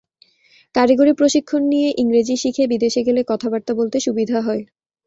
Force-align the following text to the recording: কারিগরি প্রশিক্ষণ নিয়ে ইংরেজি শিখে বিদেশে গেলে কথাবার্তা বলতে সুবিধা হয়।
কারিগরি 0.75 1.13
প্রশিক্ষণ 1.13 1.61
নিয়ে 1.71 1.89
ইংরেজি 1.97 2.35
শিখে 2.37 2.63
বিদেশে 2.67 3.01
গেলে 3.07 3.21
কথাবার্তা 3.31 3.71
বলতে 3.79 3.97
সুবিধা 4.05 4.37
হয়। 4.41 4.63